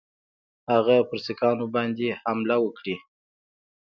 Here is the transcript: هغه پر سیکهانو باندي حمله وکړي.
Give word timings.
هغه 0.73 0.95
پر 1.07 1.17
سیکهانو 1.25 1.65
باندي 1.75 2.09
حمله 2.23 2.55
وکړي. 2.61 2.95